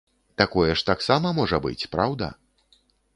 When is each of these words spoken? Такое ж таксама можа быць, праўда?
Такое 0.41 0.69
ж 0.79 0.85
таксама 0.87 1.33
можа 1.39 1.59
быць, 1.65 1.89
праўда? 1.97 2.31